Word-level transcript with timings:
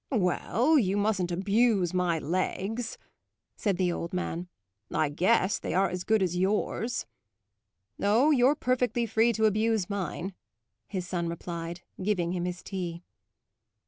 "Well, 0.11 0.79
you 0.79 0.97
mustn't 0.97 1.31
abuse 1.31 1.93
my 1.93 2.17
legs," 2.17 2.97
said 3.55 3.77
the 3.77 3.91
old 3.91 4.13
man. 4.13 4.47
"I 4.91 5.09
guess 5.09 5.59
they 5.59 5.75
are 5.75 5.89
as 5.89 6.03
good 6.03 6.23
as 6.23 6.35
yours." 6.35 7.05
"Oh, 8.01 8.31
you're 8.31 8.55
perfectly 8.55 9.05
free 9.05 9.31
to 9.33 9.45
abuse 9.45 9.91
mine," 9.91 10.33
his 10.87 11.07
son 11.07 11.27
replied, 11.29 11.81
giving 12.01 12.31
him 12.31 12.45
his 12.45 12.63
tea. 12.63 13.03